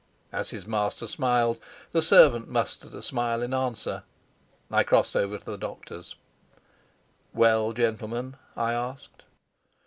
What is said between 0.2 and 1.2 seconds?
As his master